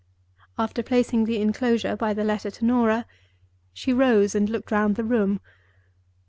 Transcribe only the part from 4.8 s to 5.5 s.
the room.